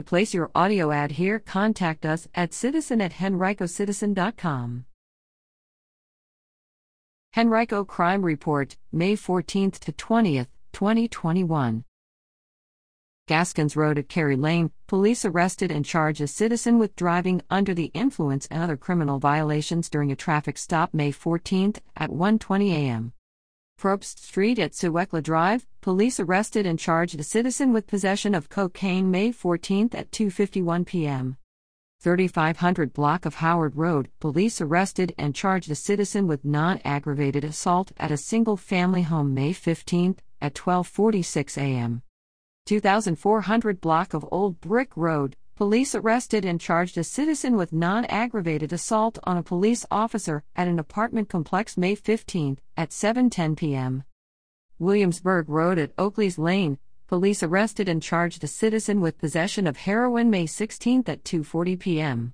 [0.00, 4.86] To place your audio ad here, contact us at citizen at henricocitizen.com.
[7.36, 11.84] Henrico Crime Report, May 14th to 20th, 2021.
[13.28, 17.90] Gaskins Road at Kerry Lane, police arrested and charged a citizen with driving under the
[17.92, 23.12] influence and other criminal violations during a traffic stop May 14th at 1:20 a.m.
[23.80, 29.10] Probst Street at Suwekla Drive, police arrested and charged a citizen with possession of cocaine
[29.10, 31.38] May 14th at 2:51 p.m.
[32.02, 38.10] 3500 block of Howard Road, police arrested and charged a citizen with non-aggravated assault at
[38.10, 42.02] a single-family home May 15th at 12:46 a.m.
[42.66, 48.72] 2400 block of Old Brick Road, police arrested and charged a citizen with non aggravated
[48.72, 54.04] assault on a police officer at an apartment complex May 15 at 7:10 p.m.
[54.78, 56.78] Williamsburg Road at Oakley's Lane,
[57.08, 62.32] police arrested and charged a citizen with possession of heroin May 16 at 2:40 p.m.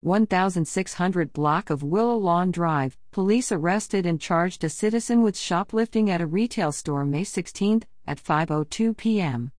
[0.00, 6.22] 1600 block of Willow Lawn Drive, police arrested and charged a citizen with shoplifting at
[6.22, 9.52] a retail store May 16 at 5:02 p.m.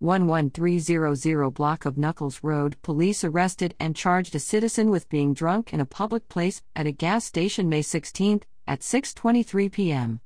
[0.00, 5.80] 11300 block of Nuckols Road, police arrested and charged a citizen with being drunk in
[5.80, 10.20] a public place at a gas station May 16 at 6:23 p.m.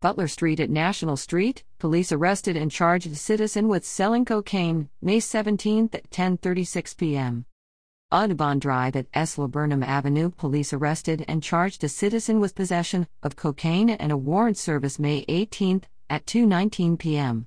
[0.00, 5.20] Butler Street at National Street, police arrested and charged a citizen with selling cocaine May
[5.20, 7.44] 17 at 10:36 p.m.
[8.10, 9.36] Audubon Drive at S.
[9.36, 14.56] Laburnum Avenue, police arrested and charged a citizen with possession of cocaine and a warrant
[14.56, 17.46] service May 18 at 2:19 p.m.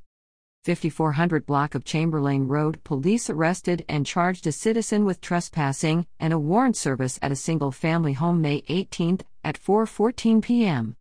[0.66, 6.40] 5400 block of Chamberlayne Road, police arrested and charged a citizen with trespassing and a
[6.40, 10.96] warrant service at a single family home May 18 at 4:14 p.m.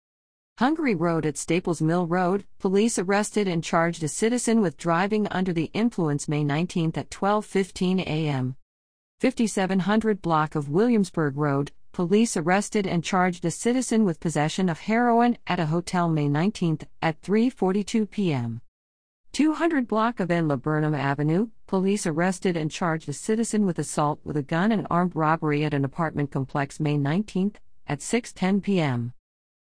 [0.58, 5.54] Hungary Road at Staples Mill Road, police arrested and charged a citizen with driving under
[5.54, 8.56] the influence May 19 at 12:15 a.m.
[9.20, 15.38] 5700 block of Williamsburg Road, police arrested and charged a citizen with possession of heroin
[15.46, 18.60] at a hotel May 19 at 3:42 p.m.
[19.34, 20.46] 200 block of N.
[20.46, 25.16] Laburnum Avenue, police arrested and charged a citizen with assault with a gun and armed
[25.16, 27.50] robbery at an apartment complex May 19
[27.88, 29.12] at 6:10 p.m.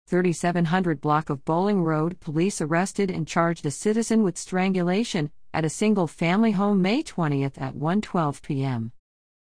[0.09, 5.69] 3700 block of Bowling Road, police arrested and charged a citizen with strangulation at a
[5.69, 8.91] single family home May 20th at 1:12 p.m.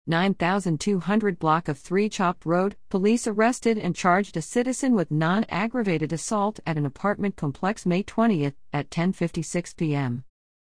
[0.07, 6.59] 9200 block of Three Chopt Road, police arrested and charged a citizen with non-aggravated assault
[6.65, 10.23] at an apartment complex May 20th at 10:56 p.m.